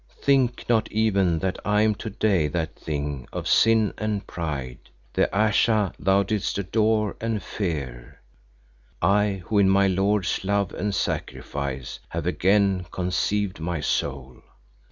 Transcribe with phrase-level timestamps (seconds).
[0.19, 4.79] Think not even that I am today that thing of sin and pride,
[5.13, 8.19] the Ayesha thou didst adore and fear,
[8.99, 14.41] I who in my lord's love and sacrifice have again conceived my soul.